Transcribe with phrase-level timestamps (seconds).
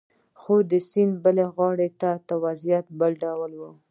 [0.41, 1.89] خو د سیند بلې غاړې
[2.27, 3.61] ته وضعیت بل ډول و